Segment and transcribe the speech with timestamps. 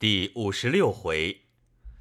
[0.00, 1.42] 第五十六回，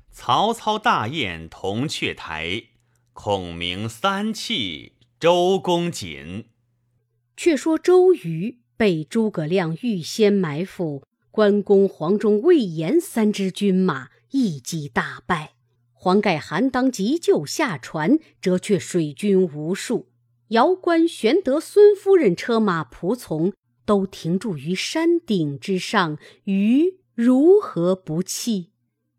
[0.09, 2.63] 曹操大宴铜雀台，
[3.11, 6.45] 孔明三气周公瑾。
[7.35, 15.55] 却说周瑜被诸葛亮预先埋伏，关公、黄忠、魏延三支军马一击大败。
[15.91, 20.07] 黄盖、韩当急救下船，折却水军无数。
[20.51, 23.51] 姚关、玄德、孙夫人车马仆从
[23.83, 26.97] 都停驻于山顶之上，于。
[27.21, 28.69] 如何不气？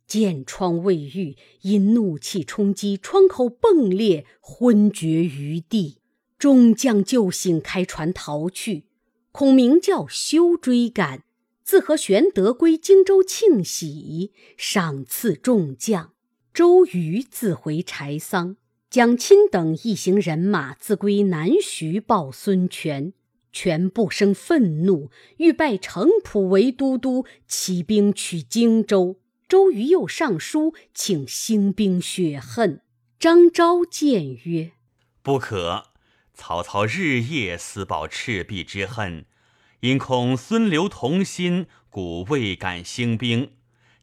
[0.07, 5.99] 箭疮未愈，因怒气冲击，窗口迸裂，昏厥于地。
[6.39, 8.87] 众将救醒，开船逃去。
[9.33, 11.25] 孔明叫休追赶，
[11.63, 16.15] 自和玄德归荆州庆喜，赏赐众将。
[16.55, 18.57] 周瑜自回柴桑，
[18.89, 23.13] 蒋钦等一行人马自归南徐报孙权。
[23.53, 29.21] 全部生愤怒，欲拜程普为都督，起兵取荆州。
[29.49, 32.83] 周瑜又上书请兴兵雪恨。
[33.19, 34.73] 张昭谏曰
[35.23, 35.87] ：“不可！
[36.33, 39.27] 曹操日夜思报赤壁之恨，
[39.81, 43.51] 因恐孙刘同心，故未敢兴兵。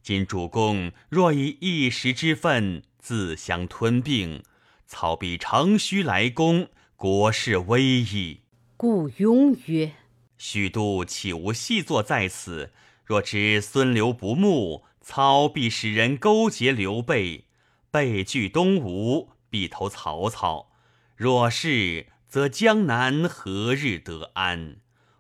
[0.04, 4.44] 今主公若以一时之愤自相吞并，
[4.86, 8.42] 曹必乘虚来攻，国势危矣。”
[8.80, 9.94] 故庸曰
[10.38, 12.72] ：“许都岂无细作在此？
[13.04, 17.46] 若知孙刘不睦，操必使人勾结刘备，
[17.90, 20.70] 备拒东吴，必投曹操。
[21.16, 24.76] 若是，则江南何日得安？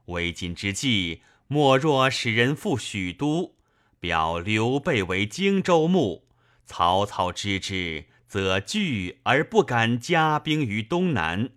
[0.05, 3.55] 为今之计，莫若使人赴许都，
[3.99, 6.27] 表刘备为荆州牧。
[6.64, 11.49] 曹操知之，则惧而不敢加兵于东南。”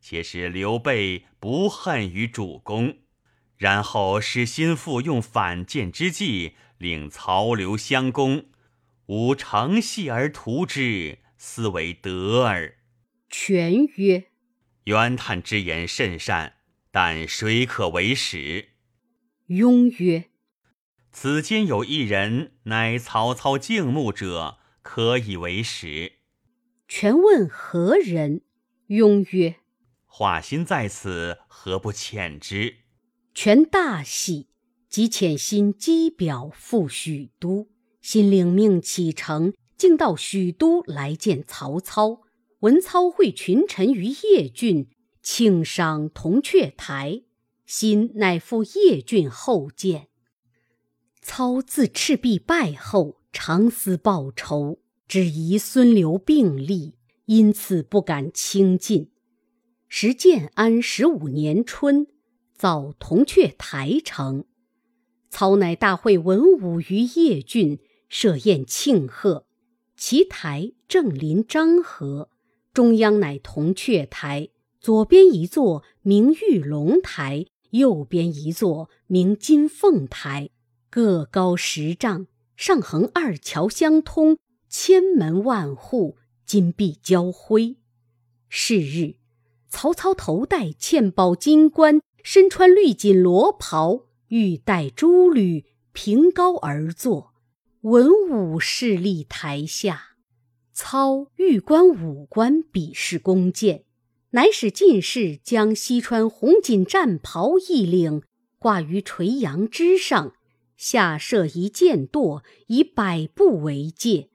[0.00, 2.98] 且使刘备不恨于主公，
[3.56, 8.46] 然后使心腹用反间之计，令曹刘相攻，
[9.06, 12.78] 吾乘隙而图之，斯为得耳。
[13.28, 14.24] 权曰
[14.84, 16.54] ：“袁谭之言甚善，
[16.90, 18.70] 但谁可为使？”
[19.48, 20.30] 雍曰
[21.12, 26.14] ：“此间有一人，乃曹操敬慕者，可以为使。”
[26.88, 28.40] 权问何人？
[28.88, 29.59] 雍曰：
[30.12, 32.78] 华歆在此，何不遣之？
[33.32, 34.48] 权大喜，
[34.88, 37.68] 即遣心机表赴许都。
[38.02, 42.22] 心领命启程，径到许都来见曹操。
[42.58, 44.88] 闻操会群臣于邺郡，
[45.22, 47.22] 庆赏铜雀台。
[47.64, 50.08] 心乃赴邺郡后见。
[51.22, 56.96] 操自赤壁败后，常思报仇，只疑孙刘并立，
[57.26, 59.09] 因此不敢轻进。
[59.92, 62.06] 时建安十五年春，
[62.54, 64.44] 造铜雀台城。
[65.30, 69.46] 操乃大会文武于邺郡，设宴庆贺。
[69.96, 72.30] 其台正临漳河，
[72.72, 74.50] 中央乃铜雀台，
[74.80, 80.50] 左边一座名玉龙台，右边一座名金凤台，
[80.88, 87.76] 各高十丈，上横二桥相通，千门万户，金碧交辉。
[88.48, 89.19] 是日。
[89.70, 97.32] 曹操头戴嵌宝金冠，身穿绿锦罗袍，玉带珠履，凭高而坐。
[97.82, 100.16] 文武侍立台下，
[100.74, 103.84] 操欲观武官，比试弓箭，
[104.32, 108.22] 乃使进士将西川红锦战袍一领
[108.58, 110.34] 挂于垂杨之上，
[110.76, 114.28] 下设一箭垛，以百步为界，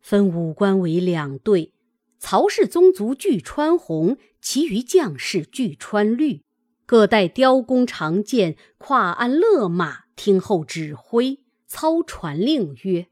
[0.00, 1.74] 分武官为两队。
[2.18, 6.42] 曹氏宗族俱穿红，其余将士俱穿绿，
[6.84, 11.40] 各带雕弓长箭，跨鞍勒马，听候指挥。
[11.68, 13.08] 操传令曰：“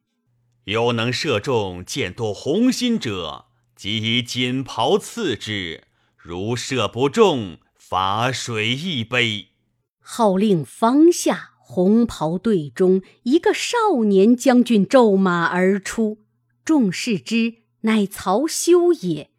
[0.64, 5.82] 有能射中箭多红心者，即以锦袍赐之；
[6.16, 9.48] 如射不中，罚水一杯。”
[9.98, 16.18] 号令方下，红袍队中一个少年将军骤马而出，
[16.64, 17.63] 众视之。
[17.84, 19.30] 乃曹休也。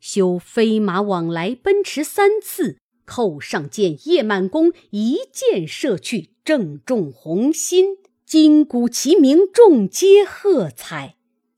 [0.00, 7.96] 休飞马往来，奔驰三次，扣上箭，夜满弓，一箭射去，正中红心。
[8.26, 11.16] 金鼓齐鸣，众皆喝彩。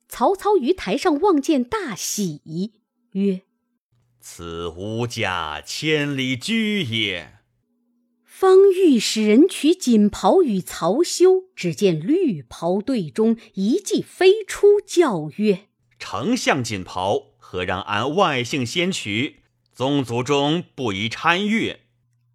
[0.09, 2.41] 曹操于台上望见，大喜，
[3.13, 3.43] 曰
[4.21, 7.33] ：“此吾家千里驹也。”
[8.23, 19.41] 方欲使人取锦袍与曹休，只见绿袍队中一骑飞出，叫曰：丞相锦袍，何让俺外姓先取？
[19.73, 21.81] 宗族中不宜参阅。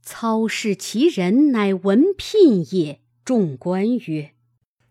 [0.01, 2.99] 操视其人，乃文聘也。
[3.23, 4.31] 众官曰：“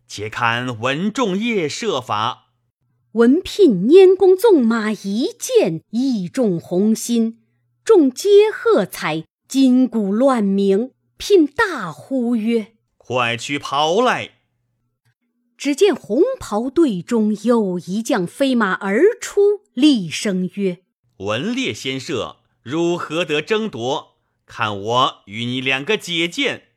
[0.07, 2.53] 且看文仲业设法。
[3.13, 7.41] 文聘拈弓纵马一箭，意中红心，
[7.85, 10.93] 众皆喝彩，金鼓乱鸣。
[11.17, 14.31] 聘大呼曰：“快去袍来！”
[15.61, 20.79] 只见红袍队中有一将飞马而出，厉声曰
[21.21, 24.17] ：“文烈先射，汝何得争夺？
[24.47, 26.69] 看我与你两个解剑！”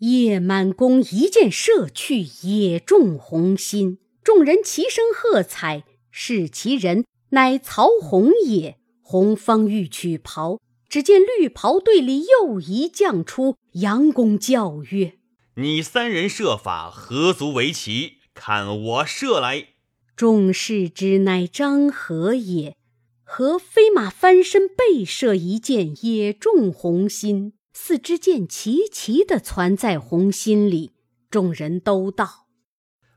[0.00, 3.98] 叶满弓一箭射去，也中红心。
[4.24, 8.78] 众人齐声喝彩，是其人乃曹洪也。
[9.02, 10.58] 洪方欲取袍，
[10.88, 15.18] 只见绿袍队里又一将出，佯攻叫曰
[15.56, 18.21] ：“你三人设法何足为奇？
[18.34, 19.68] 看我射来！”
[20.16, 22.76] 众视之，乃张合也。
[23.24, 27.54] 合飞马翻身背射一箭，也中红心。
[27.72, 30.92] 四支箭齐齐地攒在红心里。
[31.30, 32.46] 众人都道。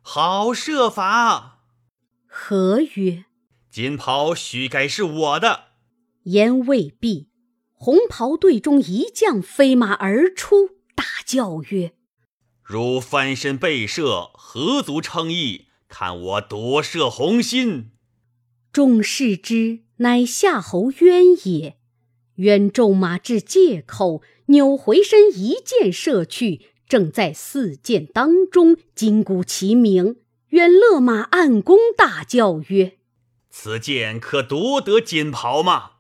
[0.02, 1.66] 好射法！
[2.26, 3.26] 何曰
[3.70, 5.66] ：“锦袍须该是我的。”
[6.24, 7.28] 言未毕，
[7.74, 11.94] 红袍队中一将飞马而出，大叫曰
[12.66, 15.68] ：“如翻身背射，何足称意？
[15.88, 17.92] 看我夺射红心！”
[18.74, 21.78] 众视之，乃夏侯渊也。
[22.38, 26.72] 渊骤马至界口，扭回身，一箭射去。
[26.90, 30.18] 正在四箭当中，金鼓齐鸣，
[30.50, 32.98] 愿勒马按弓，大叫曰
[33.50, 35.92] ：“此箭可夺得锦袍吗？”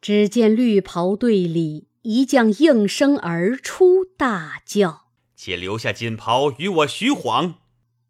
[0.00, 5.05] 只见绿袍队里一将应声而出，大叫
[5.36, 7.56] ：“且留下锦袍与我徐晃。”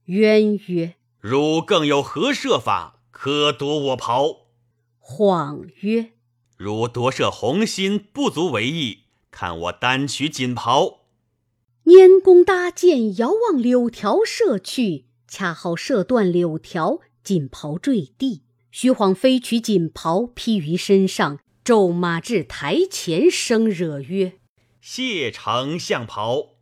[0.06, 4.46] 渊曰：“汝更有何设法可夺我袍？”
[4.98, 6.12] 晃曰
[6.56, 9.00] ：“汝夺舍红心不足为意，
[9.30, 11.00] 看我单取锦袍。”
[11.84, 18.42] 拈弓搭箭，遥望柳条射去，恰好射断柳条，锦袍坠地。
[18.72, 24.40] 徐晃飞取锦袍披于身上，骤马至台前，声惹曰
[24.82, 26.55] ：“谢丞相袍！”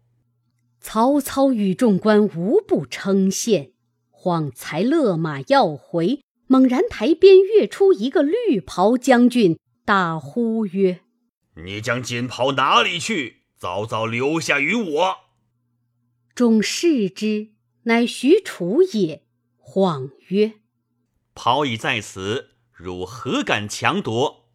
[0.86, 3.70] 曹操与众官无不称羡。
[4.10, 11.00] 晃才勒马要回，猛然台边跃出一个绿袍将军，大呼曰
[11.64, 15.16] ：“你将锦袍哪里去？”早早留下于我。
[16.34, 17.48] 众视之，
[17.84, 19.22] 乃许褚也。
[19.56, 20.52] 晃曰
[21.34, 24.50] ：“袍已在此，汝何敢强夺？”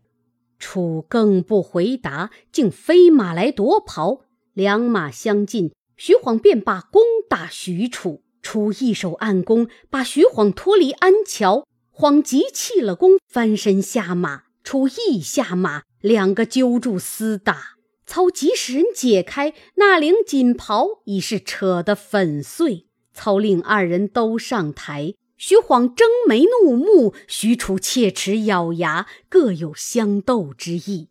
[0.60, 4.26] 楚更不回答，竟飞马来夺袍。
[4.54, 8.24] 两马相近，徐晃便把弓打许褚。
[8.42, 11.68] 楚一手暗弓，把徐晃脱离鞍桥。
[11.92, 14.44] 晃急弃了弓，翻身下马。
[14.64, 17.76] 楚亦下马，两个揪住厮打。
[18.06, 22.88] 操即使人解开那领锦袍，已是扯得粉碎。
[23.14, 25.14] 操令二人都上台。
[25.38, 31.10] 徐晃睁眉怒目，许褚切齿咬牙，各有相斗之意。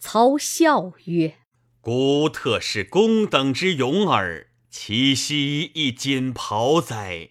[0.00, 1.36] 操笑曰
[1.86, 7.30] ：“孤特是公等之勇耳，岂惜一锦袍哉？”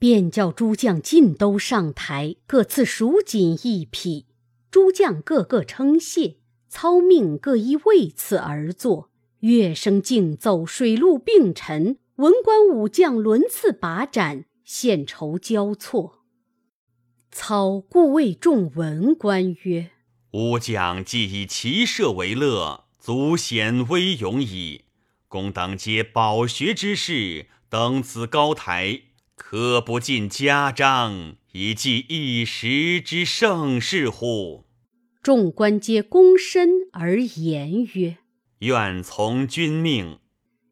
[0.00, 4.24] 便叫诸将尽都上台，各赐蜀锦一匹。
[4.70, 6.36] 诸将个个称谢。
[6.70, 9.10] 操命各依位次而坐，
[9.40, 16.20] 乐声竞奏，水陆并陈，文官武将轮次把盏，献酬交错。
[17.30, 19.90] 操故谓众文官曰
[20.32, 24.82] ：“吾将既以骑射为乐，足显威勇矣。
[25.26, 29.00] 公当皆饱学之士，登此高台，
[29.34, 34.64] 可不尽家章，以记一时之盛世乎？”
[35.24, 38.18] 众官皆躬身而言曰
[38.60, 40.20] ：“愿从君命。”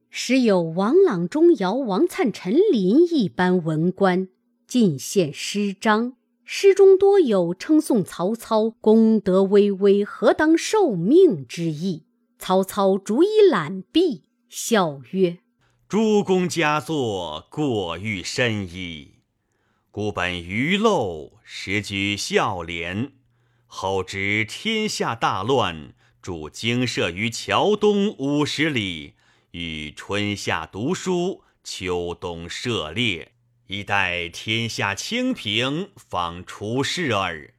[0.08, 4.28] 时有王朗、钟繇、王粲、陈琳一般文官，
[4.68, 6.12] 进献诗章，
[6.44, 12.04] 诗中多有称颂曹操功德巍巍、何当受命之意。
[12.38, 15.38] 曹操逐一览毕，笑曰
[15.88, 19.16] ：“诸公佳作，过誉深矣。
[19.90, 23.12] 孤本愚陋，实居孝廉。”
[23.66, 25.92] 后知天下大乱，
[26.22, 29.14] 驻精舍于桥东五十里，
[29.50, 33.32] 与春夏读书，秋冬射猎，
[33.66, 37.52] 以待天下清平，方出世耳。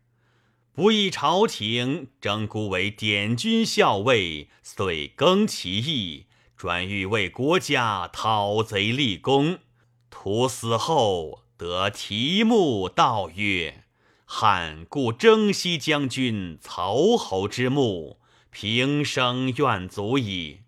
[0.79, 9.59] 不义朝廷征孤为典军校尉，遂更其意，转欲为国家讨贼立功。
[10.09, 13.83] 徒死后得题目道曰。
[14.23, 20.59] 汉故征西将军曹侯之墓，平生愿足矣。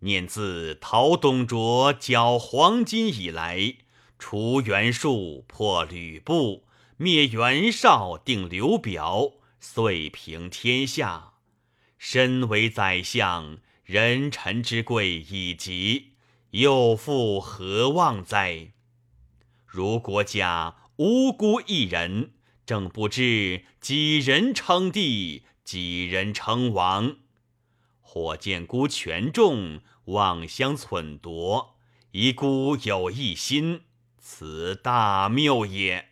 [0.00, 3.76] 念自陶董卓缴黄巾以来，
[4.18, 6.64] 除袁术，破吕布，
[7.00, 11.34] 灭袁绍，定刘表，遂平天下。
[11.96, 16.14] 身为宰相，人臣之贵已极，
[16.50, 18.72] 又复何望哉？
[19.64, 22.32] 如国家无辜一人，
[22.66, 27.18] 正不知几人称帝，几人称王。
[28.00, 31.76] 或见孤权重，妄相忖夺，
[32.10, 33.82] 以孤有一心，
[34.18, 36.07] 此大谬也。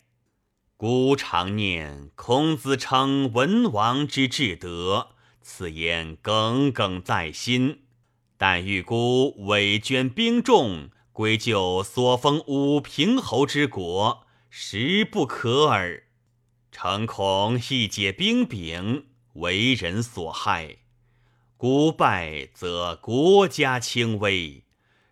[0.79, 7.85] 孤常念孔子称文王之至德，此言耿耿在心。
[8.37, 16.03] 但欲孤委捐兵众，归就所封武平侯之国，实不可耳。
[16.71, 20.77] 诚恐一解兵柄，为人所害。
[21.57, 24.65] 孤败则国家轻微，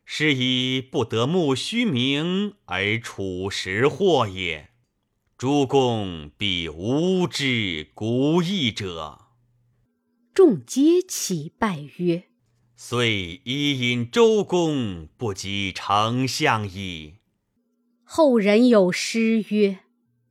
[0.05, 4.69] 是以不得慕虚名而处实祸也。
[5.37, 9.23] 诸公必无知古义者。
[10.33, 12.27] 众皆起拜曰
[12.77, 17.15] ：“遂以引周公，不及丞相矣。”
[18.05, 19.81] 后人有诗曰：“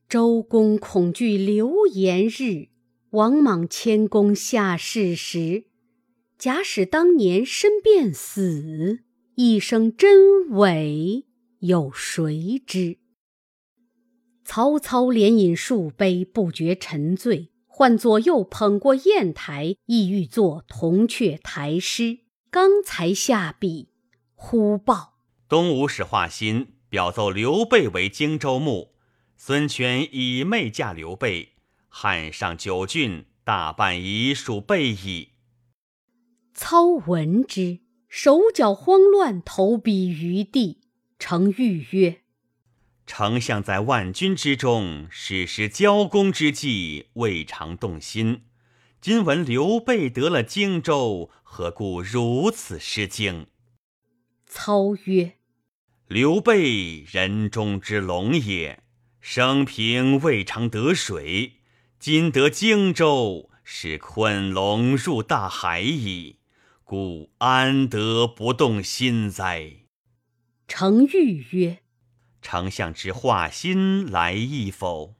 [0.08, 2.70] 周公恐惧流言日，
[3.10, 5.66] 王莽谦恭下士时。”
[6.40, 9.04] 假使当年身便死，
[9.36, 11.26] 一生真伪
[11.60, 13.00] 有谁知？
[14.46, 22.20] 曹操连饮数杯，不觉沉醉，唤左右捧过砚台，意欲作铜雀台诗。
[22.52, 23.90] 刚才下笔，
[24.36, 25.14] 忽报
[25.48, 28.94] 东吴使华歆表奏刘备为荆州牧，
[29.38, 31.54] 孙权以妹嫁刘备，
[31.88, 35.30] 汉上九郡大半已属备矣。
[36.54, 40.82] 操闻之，手脚慌乱，投笔于地。
[41.18, 42.22] 程昱曰
[43.06, 48.44] ：“丞相在万军之中，矢石交攻之际，未尝动心。
[49.02, 53.48] 今闻刘备得了荆州，何故如此失惊？”
[54.48, 55.34] 操曰
[56.08, 58.84] ：“刘备人中之龙也，
[59.20, 61.54] 生平未尝得水，
[62.00, 66.38] 今得荆州，是困龙入大海矣。”
[66.86, 69.78] 故安得不动心哉？
[70.68, 71.80] 程昱曰
[72.44, 75.16] ：“丞相知华歆来意否？”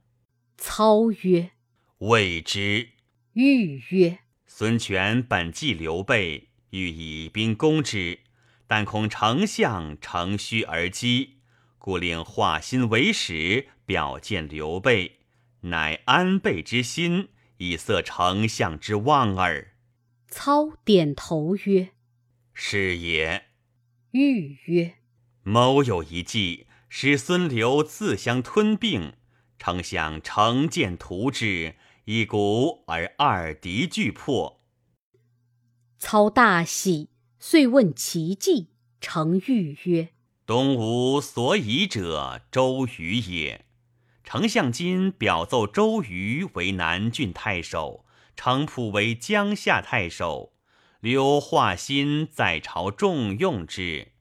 [0.58, 1.52] 操曰
[1.98, 2.90] ：“未知。”
[3.34, 8.20] 昱曰：“孙权本忌刘备，欲以兵攻之，
[8.68, 11.38] 但恐丞相乘虚而击，
[11.80, 15.22] 故令华歆为使，表见刘备，
[15.62, 19.74] 乃安备之心，以塞丞相之望耳。”
[20.30, 21.90] 操点头曰
[22.54, 23.46] ：“是也。”
[24.12, 24.96] 豫曰
[25.42, 29.14] ：“某有一计，使孙刘自相吞并，
[29.58, 31.74] 丞相乘剑图之，
[32.06, 34.62] 一鼓而二敌俱破。”
[35.98, 37.10] 操大喜，
[37.40, 38.70] 遂问其计。
[39.02, 40.10] 程昱曰
[40.46, 43.66] ：“东吴所以者，周瑜也。
[44.24, 48.06] 丞相今表奏周瑜为南郡太守。”
[48.38, 50.54] 程普为江夏太守，
[51.00, 54.13] 刘华歆在朝重用之，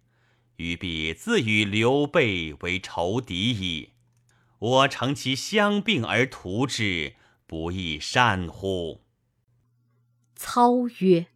[0.56, 3.90] 于必自与刘备为仇敌矣。
[4.58, 7.14] 我乘其相并而图之，
[7.46, 9.00] 不亦善乎？
[10.36, 11.26] 操曰：“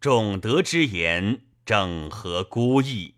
[0.00, 3.14] 仲德之言，正合孤意。”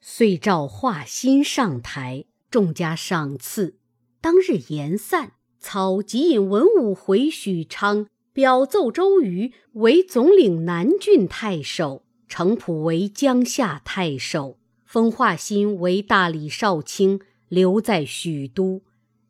[0.00, 3.78] 遂召华歆上台，众加赏赐。
[4.20, 8.06] 当日言散，操即引文武回许昌。
[8.32, 12.03] 表奏周瑜为总领南郡太守，
[12.36, 18.82] 程普为江夏太守，封化新为大理少卿，留在许都。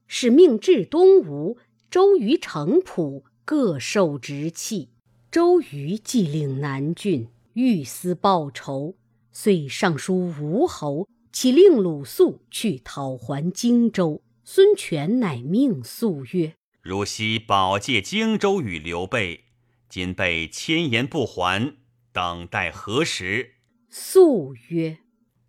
[0.07, 1.59] 使命至东吴，
[1.91, 4.89] 周瑜、程普各受职气。
[5.31, 8.95] 周瑜既领南郡，欲思报仇，
[9.31, 14.23] 遂上书吴侯，启令鲁肃去讨还荆州。
[14.45, 16.55] 孙权乃命肃曰。
[16.81, 19.45] 汝昔保借荆州与刘备，
[19.91, 21.77] 今被千言不还，
[22.15, 23.55] 等待何时？
[23.91, 24.99] 肃曰：“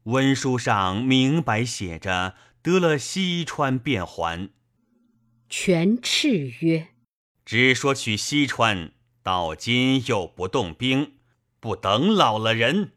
[0.06, 4.50] 文书上明白写着，得了西川便还。”
[5.48, 6.88] 权斥曰
[7.46, 11.20] ：“只说取西川，到今又不动兵，
[11.60, 12.94] 不等老了人。”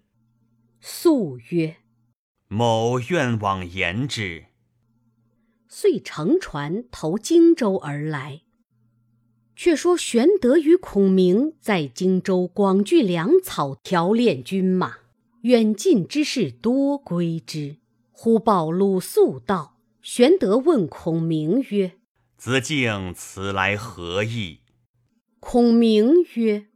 [0.81, 1.77] 素曰
[2.49, 4.47] ：“某愿往言之。”
[5.69, 8.41] 遂乘船投荆州而来。
[9.61, 14.99] 却说玄德与孔明在荆州广聚粮草，调练军马，
[15.41, 17.79] 远近之士多归之。
[18.13, 21.95] 忽报鲁肃道：“玄德问孔明曰
[22.39, 24.61] ：‘子敬此来何意？’
[25.41, 26.69] 孔明曰：‘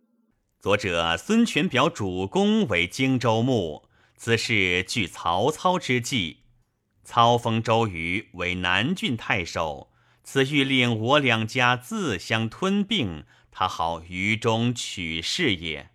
[0.59, 3.85] 昨者孙权表主公为荆州牧，
[4.17, 6.39] 此事据曹操之计。
[7.05, 9.92] 操封周瑜为南郡太守，
[10.23, 15.91] 此欲令我两家自相吞并，他好于中取势也。’”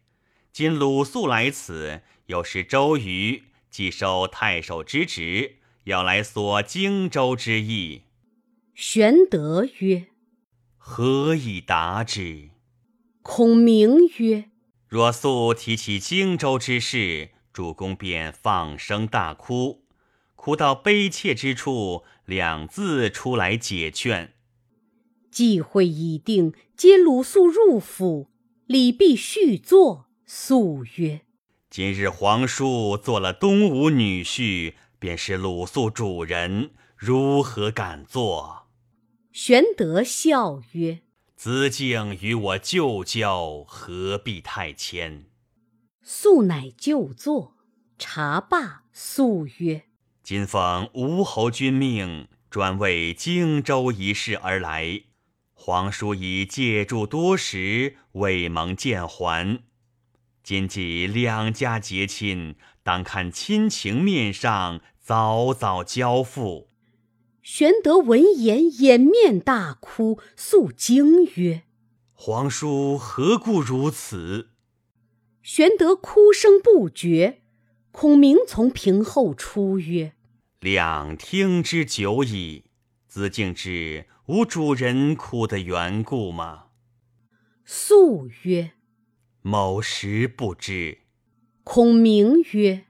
[0.52, 8.04] 今鲁肃来此，又是周瑜既受太守之职，要来索荆州之意。
[8.74, 10.08] 玄德曰
[10.78, 12.50] ：“何以答之？”
[13.22, 14.50] 孔明曰
[14.90, 19.84] ：“若素提起荆州之事，主公便放声大哭，
[20.48, 24.34] 哭到悲切之处，两字出来解劝。
[25.30, 28.30] 计会已定，接鲁肃入府，
[28.66, 31.24] 礼毕续坐。”肃曰
[31.70, 38.68] ：“今日皇叔做了东吴女婿，便是鲁肃主人，如何敢做？”
[39.34, 41.02] 玄德笑曰
[41.36, 45.26] ：“子敬与我旧交，何必太谦？”
[46.02, 47.58] 肃乃就坐，
[48.00, 49.84] 茶罢，肃曰
[50.28, 55.04] ：“今奉吴侯君命，专为荆州一事而来。
[55.54, 59.64] 皇叔已借住多时，未蒙见还。”
[60.44, 66.68] 今既两家结亲，当看亲情面上，早早交付。
[67.42, 70.20] 玄德闻言，掩面大哭。
[70.36, 71.64] 诉惊曰
[72.12, 74.50] ：“皇叔何故如此？”
[75.42, 77.44] 玄德哭声不绝。
[77.94, 80.14] 孔明从屏后出曰
[80.60, 82.66] ：“两听之久矣。
[83.08, 86.66] 子敬知吾主人哭的缘故吗？”
[87.66, 88.72] 肃曰。
[89.42, 91.00] 某时不知。
[91.64, 92.86] 孔明曰：“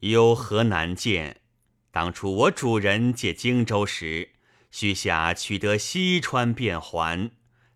[0.00, 1.42] 有何难见？
[1.90, 4.30] 当初我主人借荆州时，
[4.70, 7.30] 须下取得西川便还。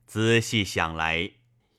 [0.07, 1.33] 仔细想来，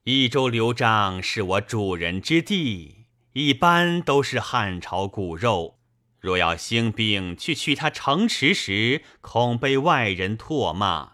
[0.04, 5.79] 益州刘璋是我主人之地，一般都是汉朝骨肉。
[6.20, 11.14] 若要兴兵去取他城池时，恐被外人唾骂。”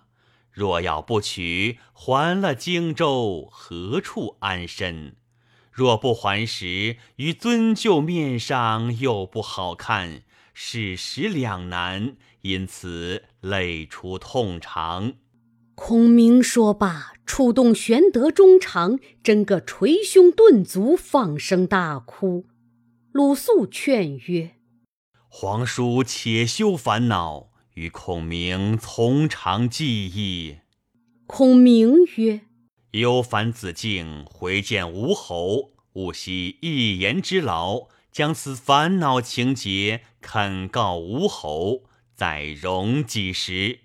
[0.52, 5.18] 若要不取，还了荆州，何处安身？
[5.70, 10.22] 若不还时，于尊舅面上又不好看，
[10.54, 15.16] 事实两难，因此泪出痛肠。
[15.76, 22.46] 孔明说罢，触动玄德衷肠，真个捶胸顿足，放声大哭。
[23.12, 24.55] 鲁肃劝曰
[25.38, 30.60] ：“皇叔且休烦恼。”与孔明从长计议。
[31.28, 32.40] 孔明曰
[32.92, 43.82] ：“忧烦子敬回见吴侯，勿惜一言之劳，将此烦恼情节肯告吴侯，再容几时。”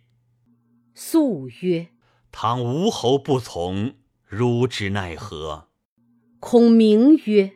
[0.94, 1.88] 肃曰
[2.30, 5.66] ：“倘吴侯不从，汝之奈何？”
[6.38, 7.54] 孔明曰：“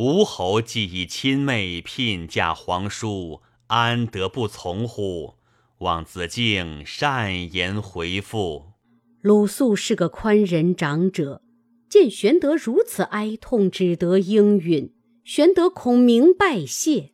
[0.00, 5.34] 吴侯既以亲妹聘嫁皇叔，安得不从乎？”
[5.78, 8.66] 望子敬善言回复。
[9.22, 11.42] 鲁肃是个宽仁长者，
[11.90, 14.94] 见玄德如此哀痛，只得应允。
[15.24, 17.10] 玄德孔明拜谢，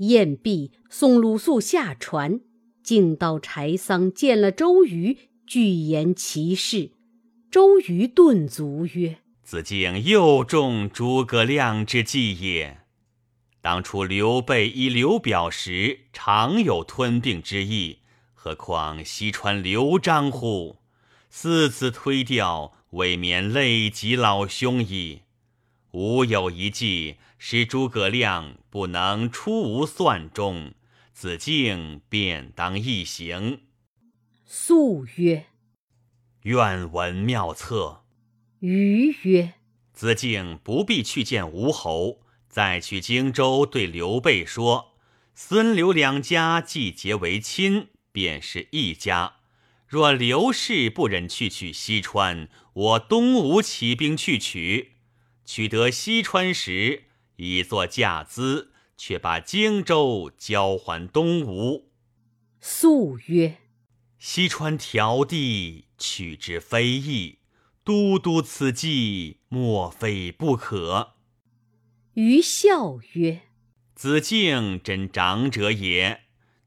[0.00, 2.42] 宴毕，送鲁肃下船。
[2.82, 6.90] 径到柴桑，见了周瑜，具言其事。
[7.50, 12.78] 周瑜顿足曰：“子敬又中诸葛亮之计也。”
[13.60, 18.00] 当初刘备以刘表时，常有吞并之意，
[18.34, 20.78] 何况西川刘璋乎？
[21.30, 25.22] 四次推掉，未免累及老兄矣。
[25.92, 30.74] 吾有一计，使诸葛亮不能出吾算中，
[31.12, 33.60] 子敬便当一行。
[34.44, 35.46] 素曰
[36.42, 38.01] ：“愿闻妙策。”
[38.62, 39.54] 瑜曰
[39.92, 44.92] ：“子敬不必去见吴侯。”再去荆州，对刘备说
[45.34, 49.38] ：“孙刘两家既结为亲，便是一家。
[49.88, 54.92] 若刘氏不忍去取西川，我东吴起兵去取，
[55.44, 57.04] 取得西川时，
[57.36, 61.90] 以作嫁资，却把荆州交还东吴。”
[62.60, 63.56] 素曰
[64.20, 67.38] ：“西川条地，取之非易。
[67.84, 71.14] 都督此计，莫非不可？”
[72.14, 73.42] 余笑曰
[73.94, 76.22] ：“子敬真长者也。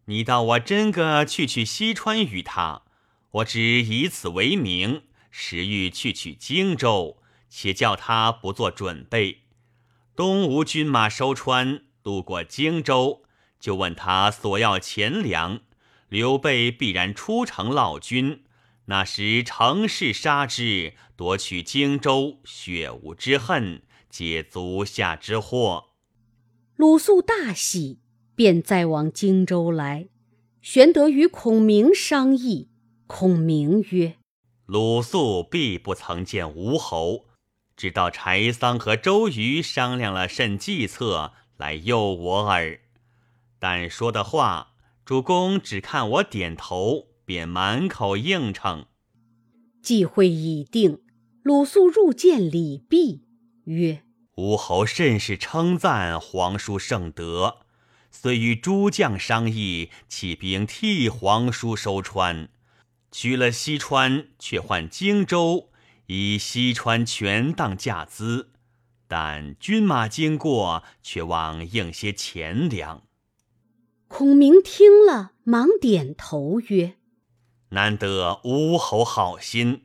[0.06, 2.84] 你道我真个去取西川与他，
[3.32, 7.18] 我只以此为名，实欲去取荆州，
[7.50, 9.42] 且叫他不做准备。
[10.16, 13.24] 东吴军马收川，路过荆州，
[13.60, 15.62] 就问他索要钱粮。
[16.08, 18.45] 刘备必然出城劳军。
[18.86, 25.86] 那时乘势杀之，夺取荆州，血无之恨，解足下之祸。
[26.76, 28.00] 鲁肃大喜，
[28.36, 30.10] 便再往荆州来。
[30.62, 32.70] 玄德与孔明商议，
[33.08, 34.18] 孔明曰
[34.66, 37.26] ：“鲁肃必不曾见吴侯，
[37.76, 42.80] 知道柴桑和周瑜商量了甚计策来诱我耳。
[43.60, 44.72] 但说的话。”
[45.06, 48.86] 主公只看我点头，便满口应承。
[49.82, 51.02] 计会已定，
[51.44, 53.22] 鲁肃入见李泌，
[53.66, 54.04] 曰
[54.38, 57.58] ：“吴侯甚是称赞皇叔圣德，
[58.10, 62.50] 遂与诸将商议，起兵替皇叔收川。
[63.12, 65.70] 取了西川，却换荆州，
[66.08, 68.52] 以西川权当价资。
[69.08, 73.04] 但军马经过，却望应些钱粮。”
[74.08, 76.96] 孔明听了，忙点头曰
[77.70, 79.84] ：“难得吴侯好心。”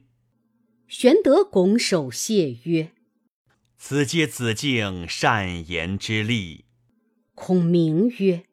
[0.88, 2.92] 玄德拱手谢曰
[3.78, 6.64] ：“此皆子敬善言之力。”
[7.34, 8.44] 孔明曰：“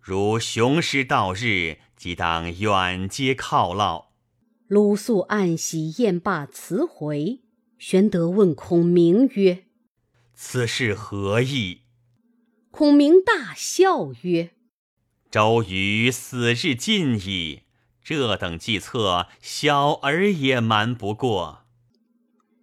[0.00, 4.06] 如雄师到日，即当远接犒劳。”
[4.68, 7.42] 鲁肃暗喜，宴罢辞回。
[7.78, 9.64] 玄德问孔明曰
[10.34, 11.82] ：“此事何意？”
[12.72, 14.50] 孔明大笑曰：
[15.30, 17.62] 周瑜死日近矣，
[18.08, 21.64] 这等计策，小儿也瞒不过。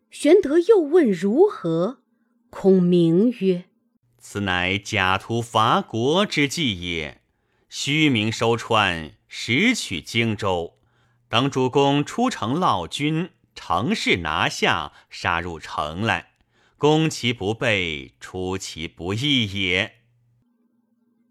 [0.10, 2.00] 玄德又问如何，
[2.50, 3.66] 孔明曰
[4.18, 7.24] ：“此乃假途伐国之计也。
[7.68, 10.78] 虚名收川，实取荆州，
[11.28, 16.36] 等主公出城劳军，乘势拿下，杀入城来，
[16.78, 19.96] 攻其不备，出其不意也。”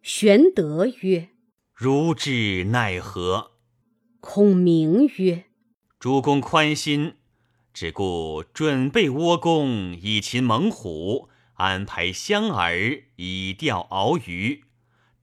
[0.04, 1.30] 玄德曰
[1.72, 3.51] ：“如之奈何？”
[4.24, 5.46] 孔明曰
[5.98, 7.16] ：“主公宽心，
[7.74, 14.62] 只顾准备窝弓以擒猛虎，安排香饵以钓鳌鱼。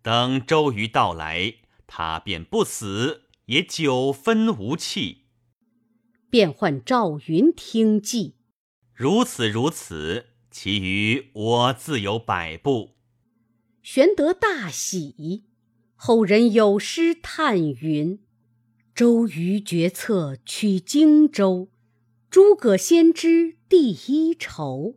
[0.01, 1.55] 等周瑜到来，
[1.87, 5.23] 他便不死，也九分无气。”
[6.29, 8.35] 便唤赵云听计。
[8.93, 12.97] 如此如此，其余我自有摆布。
[13.81, 15.45] 玄德大喜，
[15.95, 18.19] 后人有诗叹云
[18.93, 21.69] ：“周瑜决策取荆州，
[22.29, 24.95] 诸葛先知第一筹。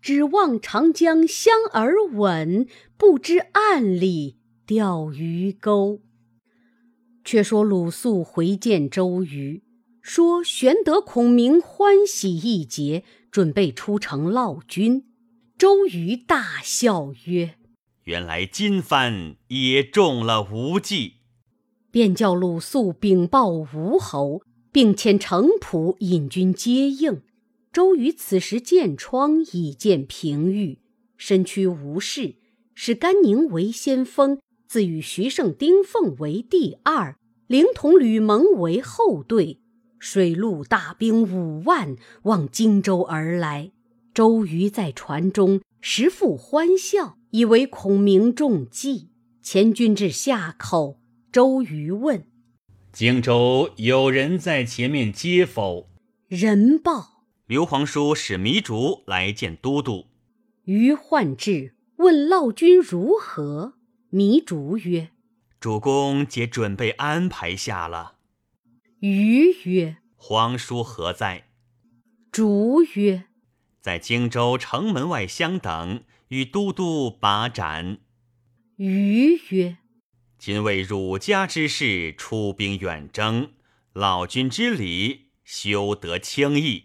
[0.00, 6.02] 指望长江香饵稳，不知暗里钓鱼钩。”
[7.24, 9.62] 却说鲁肃回见周瑜，
[10.02, 15.06] 说玄德、孔明欢喜一节，准备出城劳军。
[15.56, 17.54] 周瑜大笑曰：
[18.04, 21.13] 原来金帆也中了无计，
[21.94, 27.22] 便叫鲁肃禀报吴侯，并遣程普引军接应。
[27.72, 30.80] 周瑜此时见疮已见平愈，
[31.16, 32.34] 身躯无事，
[32.74, 37.14] 使甘宁为先锋，自与徐盛、丁奉为第二，
[37.46, 39.60] 凌同吕蒙为后队，
[40.00, 43.70] 水陆大兵五万往荆州而来。
[44.12, 47.16] 周瑜在船中时复欢笑。
[47.30, 49.10] 以为孔明中计，
[49.42, 50.98] 前军至夏口，
[51.34, 52.28] 周瑜问
[52.94, 55.90] ：“荆州有人在前面接否？”
[56.30, 60.06] 人报：“刘皇叔使糜竺来见都督。”
[60.66, 63.74] 瑜唤至，问老军如何。
[64.12, 65.08] 糜竺曰
[65.58, 68.14] ：“主公皆准备安排下了。”
[69.02, 71.48] 瑜曰：“皇叔何在？”
[72.30, 73.24] 竺曰
[73.82, 77.98] ：“在荆州城门外相等。”与都督把盏。
[78.76, 79.78] 瑜曰
[80.38, 83.52] ：“今为汝家之事，出兵远征，
[83.92, 86.84] 老君之礼，休得轻易。”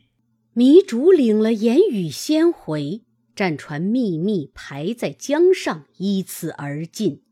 [0.55, 3.03] 糜竺领了言语，先回。
[3.35, 7.23] 战船秘密排在江上，依次而进。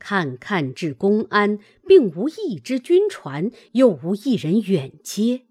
[0.00, 5.42] 看看至公安，并无一只军船，又无一人远接。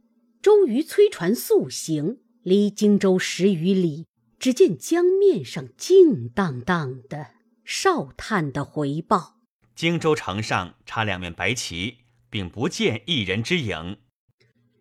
[0.41, 4.07] 周瑜催船速行，离荆州十余里。
[4.37, 7.27] 只见江面上静荡荡的，
[7.63, 9.37] 哨探的回报：
[9.81, 11.95] 荆州城上插两面白旗，
[12.29, 13.97] 并不见一人之影。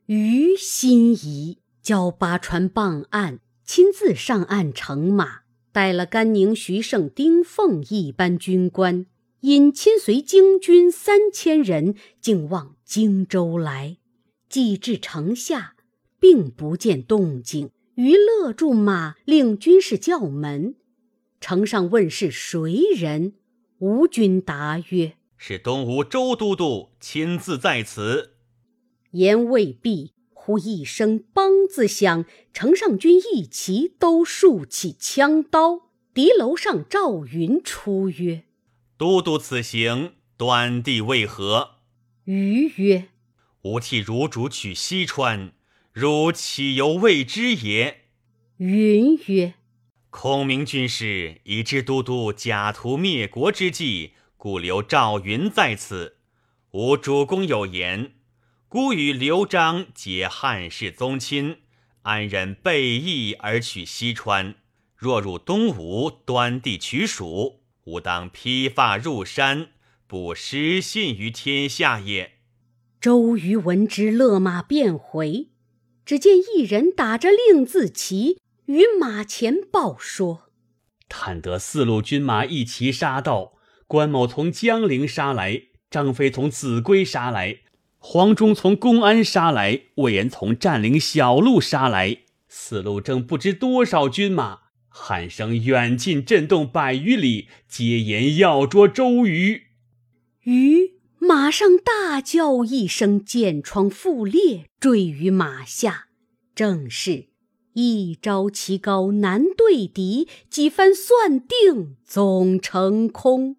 [0.05, 5.41] 于心疑，叫八船傍岸，亲自上岸乘马，
[5.73, 9.07] 带了甘宁、徐盛、丁奉一班军官，
[9.41, 13.97] 引亲随京军三千人，竟往荆州来。
[14.51, 15.77] 既至城下，
[16.19, 17.71] 并不见动静。
[17.95, 20.75] 于勒住马，令军士叫门。
[21.41, 23.33] 城上问是谁人，
[23.81, 28.35] 吴军答曰：“是东吴周都督亲自在此。”
[29.13, 35.89] 言未毕，忽一声“梆”字响，城上军一齐都竖起枪刀。
[36.13, 38.43] 敌楼上赵云出曰
[38.99, 41.77] ：“都督此行端地为何？”
[42.25, 43.09] 余曰
[43.63, 45.53] ：“吾替汝主取西川，
[45.93, 48.03] 汝岂犹未知也？”
[48.59, 49.55] 云曰
[50.11, 56.17] ：“孔明军师已知都督假图灭国之计，故留赵云在此。
[56.73, 58.13] 吾主公有言：
[58.69, 61.59] 孤与刘璋结汉室宗亲，
[62.03, 64.57] 安忍背义而取西川？
[64.97, 69.69] 若入东吴，端地取蜀，吾当披发入山，
[70.09, 72.33] 不失信于天下也。”
[73.01, 75.49] 周瑜闻之，勒马便回。
[76.05, 78.39] 只见一人打着令字旗。
[78.71, 80.53] 于马前报说
[81.11, 83.55] ：“探得四路军马一齐杀到，
[83.89, 87.63] 关某从江陵杀来，张飞从秭归杀来，
[87.99, 92.19] 黄忠从公安杀来，魏延从占领小路杀来。
[92.47, 99.65] 四路正不知多少军马，喊声远近震动百余里，皆言要捉周瑜。
[100.45, 106.07] 瑜马上大叫一声，箭疮复裂，坠于马下。
[106.55, 107.30] 正是。”
[107.81, 113.57] 一招棋高难对敌，几番算定总成空。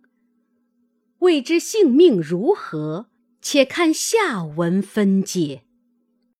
[1.19, 3.07] 未知性命如何？
[3.41, 5.63] 且看下文分解。